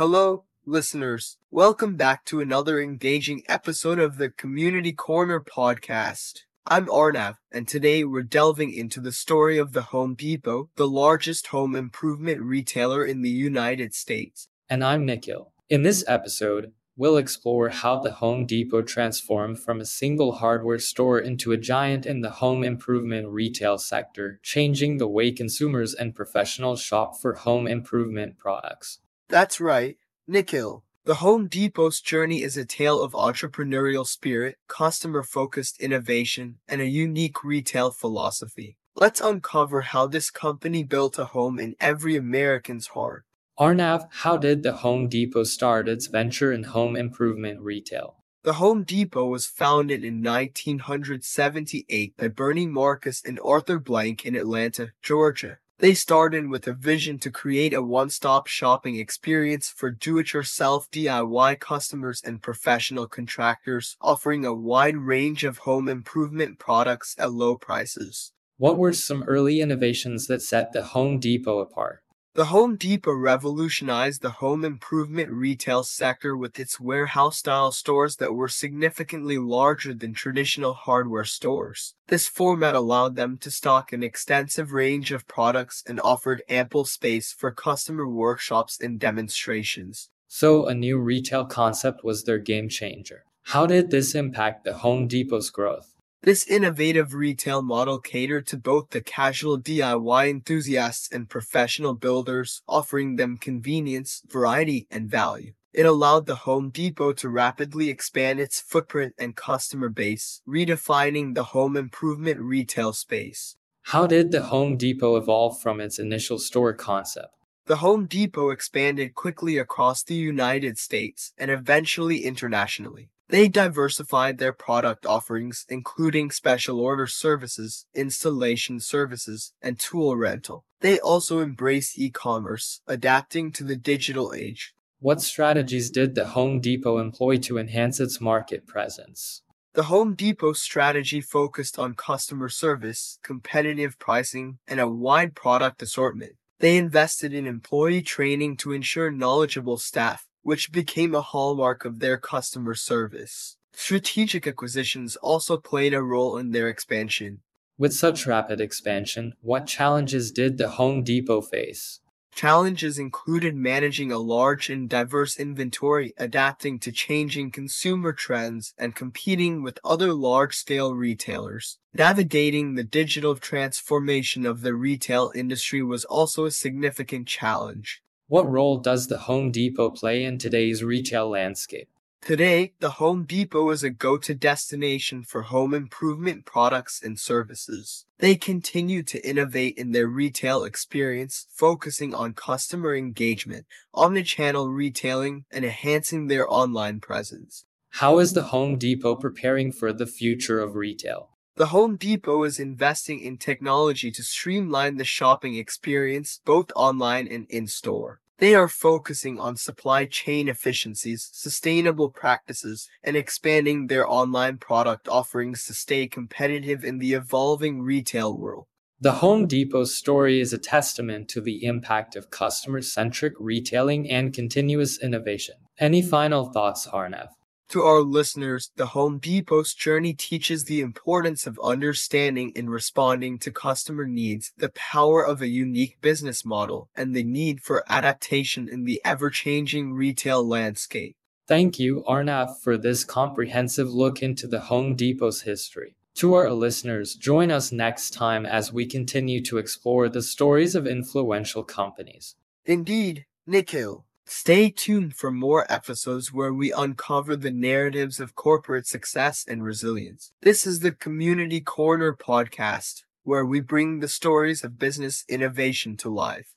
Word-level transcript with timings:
Hello, 0.00 0.44
listeners. 0.64 1.36
Welcome 1.50 1.96
back 1.96 2.24
to 2.24 2.40
another 2.40 2.80
engaging 2.80 3.42
episode 3.50 3.98
of 3.98 4.16
the 4.16 4.30
Community 4.30 4.92
Corner 4.92 5.40
podcast. 5.40 6.44
I'm 6.66 6.86
Arnav, 6.86 7.34
and 7.52 7.68
today 7.68 8.04
we're 8.04 8.22
delving 8.22 8.72
into 8.72 8.98
the 8.98 9.12
story 9.12 9.58
of 9.58 9.74
the 9.74 9.82
Home 9.92 10.14
Depot, 10.14 10.70
the 10.76 10.88
largest 10.88 11.48
home 11.48 11.76
improvement 11.76 12.40
retailer 12.40 13.04
in 13.04 13.20
the 13.20 13.28
United 13.28 13.92
States. 13.92 14.48
And 14.70 14.82
I'm 14.82 15.04
Nikhil. 15.04 15.52
In 15.68 15.82
this 15.82 16.02
episode, 16.08 16.72
we'll 16.96 17.18
explore 17.18 17.68
how 17.68 18.00
the 18.00 18.12
Home 18.12 18.46
Depot 18.46 18.80
transformed 18.80 19.60
from 19.60 19.82
a 19.82 19.84
single 19.84 20.32
hardware 20.32 20.78
store 20.78 21.18
into 21.18 21.52
a 21.52 21.58
giant 21.58 22.06
in 22.06 22.22
the 22.22 22.30
home 22.30 22.64
improvement 22.64 23.28
retail 23.28 23.76
sector, 23.76 24.40
changing 24.42 24.96
the 24.96 25.08
way 25.08 25.30
consumers 25.30 25.92
and 25.92 26.16
professionals 26.16 26.80
shop 26.80 27.20
for 27.20 27.34
home 27.34 27.66
improvement 27.66 28.38
products. 28.38 29.00
That's 29.30 29.60
right, 29.60 29.96
Nikhil. 30.26 30.82
The 31.04 31.14
Home 31.14 31.46
Depot's 31.46 32.00
journey 32.00 32.42
is 32.42 32.56
a 32.56 32.64
tale 32.64 33.00
of 33.00 33.12
entrepreneurial 33.12 34.04
spirit, 34.04 34.56
customer 34.66 35.22
focused 35.22 35.80
innovation, 35.80 36.58
and 36.66 36.80
a 36.80 36.86
unique 36.86 37.44
retail 37.44 37.92
philosophy. 37.92 38.76
Let's 38.96 39.20
uncover 39.20 39.82
how 39.82 40.08
this 40.08 40.30
company 40.30 40.82
built 40.82 41.16
a 41.16 41.26
home 41.26 41.60
in 41.60 41.76
every 41.78 42.16
American's 42.16 42.88
heart. 42.88 43.24
Arnav, 43.56 44.08
how 44.10 44.36
did 44.36 44.64
the 44.64 44.72
Home 44.72 45.08
Depot 45.08 45.44
start 45.44 45.88
its 45.88 46.08
venture 46.08 46.52
in 46.52 46.64
home 46.64 46.96
improvement 46.96 47.60
retail? 47.60 48.16
The 48.42 48.54
Home 48.54 48.82
Depot 48.82 49.26
was 49.26 49.46
founded 49.46 50.02
in 50.02 50.24
1978 50.24 52.16
by 52.16 52.26
Bernie 52.26 52.66
Marcus 52.66 53.22
and 53.24 53.38
Arthur 53.44 53.78
Blank 53.78 54.26
in 54.26 54.34
Atlanta, 54.34 54.90
Georgia. 55.02 55.58
They 55.80 55.94
started 55.94 56.50
with 56.50 56.68
a 56.68 56.74
vision 56.74 57.18
to 57.20 57.30
create 57.30 57.72
a 57.72 57.80
one-stop 57.80 58.46
shopping 58.46 58.96
experience 58.96 59.70
for 59.70 59.90
do-it-yourself 59.90 60.90
DIY 60.90 61.58
customers 61.58 62.20
and 62.22 62.42
professional 62.42 63.06
contractors, 63.06 63.96
offering 63.98 64.44
a 64.44 64.52
wide 64.52 64.98
range 64.98 65.42
of 65.42 65.58
home 65.58 65.88
improvement 65.88 66.58
products 66.58 67.16
at 67.18 67.32
low 67.32 67.56
prices. 67.56 68.32
What 68.58 68.76
were 68.76 68.92
some 68.92 69.22
early 69.22 69.62
innovations 69.62 70.26
that 70.26 70.42
set 70.42 70.74
the 70.74 70.82
Home 70.82 71.18
Depot 71.18 71.60
apart? 71.60 72.02
The 72.34 72.44
Home 72.44 72.76
Depot 72.76 73.12
revolutionized 73.12 74.22
the 74.22 74.30
home 74.30 74.64
improvement 74.64 75.32
retail 75.32 75.82
sector 75.82 76.36
with 76.36 76.60
its 76.60 76.78
warehouse 76.78 77.38
style 77.38 77.72
stores 77.72 78.16
that 78.16 78.34
were 78.34 78.46
significantly 78.46 79.36
larger 79.36 79.92
than 79.94 80.14
traditional 80.14 80.72
hardware 80.72 81.24
stores. 81.24 81.96
This 82.06 82.28
format 82.28 82.76
allowed 82.76 83.16
them 83.16 83.36
to 83.38 83.50
stock 83.50 83.92
an 83.92 84.04
extensive 84.04 84.72
range 84.72 85.10
of 85.10 85.26
products 85.26 85.82
and 85.88 86.00
offered 86.02 86.44
ample 86.48 86.84
space 86.84 87.32
for 87.32 87.50
customer 87.50 88.06
workshops 88.06 88.78
and 88.80 89.00
demonstrations. 89.00 90.08
So, 90.28 90.66
a 90.66 90.74
new 90.74 91.00
retail 91.00 91.44
concept 91.46 92.04
was 92.04 92.22
their 92.22 92.38
game 92.38 92.68
changer. 92.68 93.24
How 93.42 93.66
did 93.66 93.90
this 93.90 94.14
impact 94.14 94.62
the 94.62 94.74
Home 94.74 95.08
Depot's 95.08 95.50
growth? 95.50 95.96
This 96.22 96.46
innovative 96.46 97.14
retail 97.14 97.62
model 97.62 97.98
catered 97.98 98.46
to 98.48 98.58
both 98.58 98.90
the 98.90 99.00
casual 99.00 99.58
DIY 99.58 100.28
enthusiasts 100.28 101.08
and 101.10 101.30
professional 101.30 101.94
builders, 101.94 102.60
offering 102.68 103.16
them 103.16 103.38
convenience, 103.38 104.20
variety, 104.28 104.86
and 104.90 105.10
value. 105.10 105.54
It 105.72 105.86
allowed 105.86 106.26
the 106.26 106.44
Home 106.44 106.68
Depot 106.68 107.14
to 107.14 107.30
rapidly 107.30 107.88
expand 107.88 108.38
its 108.38 108.60
footprint 108.60 109.14
and 109.18 109.34
customer 109.34 109.88
base, 109.88 110.42
redefining 110.46 111.34
the 111.34 111.44
home 111.44 111.74
improvement 111.74 112.38
retail 112.38 112.92
space. 112.92 113.56
How 113.84 114.06
did 114.06 114.30
the 114.30 114.42
Home 114.42 114.76
Depot 114.76 115.16
evolve 115.16 115.58
from 115.62 115.80
its 115.80 115.98
initial 115.98 116.38
store 116.38 116.74
concept? 116.74 117.34
The 117.64 117.76
Home 117.76 118.04
Depot 118.04 118.50
expanded 118.50 119.14
quickly 119.14 119.56
across 119.56 120.02
the 120.02 120.16
United 120.16 120.76
States 120.76 121.32
and 121.38 121.50
eventually 121.50 122.24
internationally. 122.24 123.08
They 123.30 123.46
diversified 123.46 124.38
their 124.38 124.52
product 124.52 125.06
offerings, 125.06 125.64
including 125.68 126.32
special 126.32 126.80
order 126.80 127.06
services, 127.06 127.86
installation 127.94 128.80
services, 128.80 129.52
and 129.62 129.78
tool 129.78 130.16
rental. 130.16 130.64
They 130.80 130.98
also 130.98 131.40
embraced 131.40 131.96
e-commerce, 131.96 132.80
adapting 132.88 133.52
to 133.52 133.62
the 133.62 133.76
digital 133.76 134.34
age. 134.34 134.74
What 134.98 135.20
strategies 135.20 135.90
did 135.90 136.16
the 136.16 136.26
Home 136.26 136.60
Depot 136.60 136.98
employ 136.98 137.36
to 137.38 137.56
enhance 137.56 138.00
its 138.00 138.20
market 138.20 138.66
presence? 138.66 139.42
The 139.74 139.84
Home 139.84 140.14
Depot 140.14 140.54
strategy 140.54 141.20
focused 141.20 141.78
on 141.78 141.94
customer 141.94 142.48
service, 142.48 143.20
competitive 143.22 143.96
pricing, 144.00 144.58
and 144.66 144.80
a 144.80 144.88
wide 144.88 145.36
product 145.36 145.80
assortment. 145.82 146.32
They 146.58 146.76
invested 146.76 147.32
in 147.32 147.46
employee 147.46 148.02
training 148.02 148.56
to 148.58 148.72
ensure 148.72 149.12
knowledgeable 149.12 149.78
staff 149.78 150.26
which 150.50 150.72
became 150.72 151.14
a 151.14 151.22
hallmark 151.22 151.84
of 151.84 152.00
their 152.00 152.18
customer 152.18 152.74
service. 152.74 153.56
Strategic 153.72 154.48
acquisitions 154.48 155.14
also 155.14 155.56
played 155.56 155.94
a 155.94 156.02
role 156.02 156.36
in 156.36 156.50
their 156.50 156.66
expansion. 156.66 157.38
With 157.78 157.94
such 157.94 158.26
rapid 158.26 158.60
expansion, 158.60 159.34
what 159.42 159.68
challenges 159.68 160.32
did 160.32 160.58
the 160.58 160.70
Home 160.70 161.04
Depot 161.04 161.40
face? 161.40 162.00
Challenges 162.34 162.98
included 162.98 163.54
managing 163.54 164.10
a 164.10 164.18
large 164.18 164.68
and 164.68 164.88
diverse 164.88 165.38
inventory, 165.38 166.14
adapting 166.18 166.80
to 166.80 166.90
changing 166.90 167.52
consumer 167.52 168.12
trends, 168.12 168.74
and 168.76 168.96
competing 168.96 169.62
with 169.62 169.78
other 169.84 170.12
large 170.12 170.56
scale 170.56 170.96
retailers. 170.96 171.78
Navigating 171.94 172.74
the 172.74 172.82
digital 172.82 173.36
transformation 173.36 174.44
of 174.44 174.62
the 174.62 174.74
retail 174.74 175.30
industry 175.32 175.80
was 175.80 176.04
also 176.06 176.44
a 176.44 176.50
significant 176.50 177.28
challenge. 177.28 178.02
What 178.30 178.48
role 178.48 178.78
does 178.78 179.08
the 179.08 179.18
Home 179.18 179.50
Depot 179.50 179.90
play 179.90 180.22
in 180.22 180.38
today's 180.38 180.84
retail 180.84 181.30
landscape? 181.30 181.88
Today, 182.20 182.74
the 182.78 182.90
Home 182.90 183.24
Depot 183.24 183.70
is 183.70 183.82
a 183.82 183.90
go-to 183.90 184.36
destination 184.36 185.24
for 185.24 185.42
home 185.42 185.74
improvement 185.74 186.44
products 186.44 187.02
and 187.02 187.18
services. 187.18 188.06
They 188.20 188.36
continue 188.36 189.02
to 189.02 189.28
innovate 189.28 189.76
in 189.76 189.90
their 189.90 190.06
retail 190.06 190.62
experience, 190.62 191.48
focusing 191.50 192.14
on 192.14 192.34
customer 192.34 192.94
engagement, 192.94 193.66
omnichannel 193.96 194.72
retailing, 194.72 195.44
and 195.50 195.64
enhancing 195.64 196.28
their 196.28 196.48
online 196.48 197.00
presence. 197.00 197.64
How 197.94 198.20
is 198.20 198.32
the 198.34 198.44
Home 198.44 198.78
Depot 198.78 199.16
preparing 199.16 199.72
for 199.72 199.92
the 199.92 200.06
future 200.06 200.60
of 200.60 200.76
retail? 200.76 201.30
The 201.60 201.66
Home 201.66 201.96
Depot 201.96 202.44
is 202.44 202.58
investing 202.58 203.20
in 203.20 203.36
technology 203.36 204.10
to 204.12 204.22
streamline 204.22 204.96
the 204.96 205.04
shopping 205.04 205.56
experience 205.56 206.40
both 206.42 206.72
online 206.74 207.28
and 207.28 207.46
in 207.50 207.66
store. 207.66 208.20
They 208.38 208.54
are 208.54 208.66
focusing 208.66 209.38
on 209.38 209.56
supply 209.56 210.06
chain 210.06 210.48
efficiencies, 210.48 211.28
sustainable 211.30 212.08
practices, 212.08 212.88
and 213.04 213.14
expanding 213.14 213.88
their 213.88 214.10
online 214.10 214.56
product 214.56 215.06
offerings 215.06 215.66
to 215.66 215.74
stay 215.74 216.06
competitive 216.06 216.82
in 216.82 216.96
the 216.96 217.12
evolving 217.12 217.82
retail 217.82 218.34
world. 218.34 218.64
The 218.98 219.20
Home 219.20 219.46
Depot 219.46 219.84
story 219.84 220.40
is 220.40 220.54
a 220.54 220.58
testament 220.58 221.28
to 221.28 221.42
the 221.42 221.62
impact 221.66 222.16
of 222.16 222.30
customer 222.30 222.80
centric 222.80 223.34
retailing 223.38 224.08
and 224.08 224.32
continuous 224.32 224.98
innovation. 224.98 225.56
Any 225.78 226.00
final 226.00 226.50
thoughts, 226.54 226.86
Arnav? 226.86 227.28
To 227.70 227.82
our 227.82 228.00
listeners, 228.00 228.72
the 228.74 228.86
Home 228.86 229.20
Depot's 229.20 229.74
journey 229.74 230.12
teaches 230.12 230.64
the 230.64 230.80
importance 230.80 231.46
of 231.46 231.56
understanding 231.62 232.52
and 232.56 232.68
responding 232.68 233.38
to 233.38 233.52
customer 233.52 234.08
needs, 234.08 234.52
the 234.56 234.70
power 234.70 235.24
of 235.24 235.40
a 235.40 235.46
unique 235.46 236.00
business 236.00 236.44
model, 236.44 236.88
and 236.96 237.14
the 237.14 237.22
need 237.22 237.60
for 237.60 237.84
adaptation 237.88 238.68
in 238.68 238.86
the 238.86 239.00
ever 239.04 239.30
changing 239.30 239.92
retail 239.92 240.44
landscape. 240.44 241.14
Thank 241.46 241.78
you, 241.78 242.02
Arnav, 242.08 242.58
for 242.60 242.76
this 242.76 243.04
comprehensive 243.04 243.88
look 243.88 244.20
into 244.20 244.48
the 244.48 244.62
Home 244.62 244.96
Depot's 244.96 245.42
history. 245.42 245.94
To 246.14 246.34
our 246.34 246.50
listeners, 246.50 247.14
join 247.14 247.52
us 247.52 247.70
next 247.70 248.14
time 248.14 248.44
as 248.44 248.72
we 248.72 248.84
continue 248.84 249.40
to 249.44 249.58
explore 249.58 250.08
the 250.08 250.22
stories 250.22 250.74
of 250.74 250.88
influential 250.88 251.62
companies. 251.62 252.34
Indeed, 252.64 253.26
Nikhil. 253.46 254.06
Stay 254.32 254.70
tuned 254.70 255.16
for 255.16 255.32
more 255.32 255.66
episodes 255.68 256.32
where 256.32 256.54
we 256.54 256.70
uncover 256.70 257.34
the 257.34 257.50
narratives 257.50 258.20
of 258.20 258.36
corporate 258.36 258.86
success 258.86 259.44
and 259.48 259.64
resilience. 259.64 260.30
This 260.40 260.68
is 260.68 260.78
the 260.78 260.92
Community 260.92 261.60
Corner 261.60 262.14
podcast, 262.14 263.02
where 263.24 263.44
we 263.44 263.58
bring 263.58 263.98
the 263.98 264.06
stories 264.06 264.62
of 264.62 264.78
business 264.78 265.24
innovation 265.28 265.96
to 265.96 266.08
life. 266.08 266.54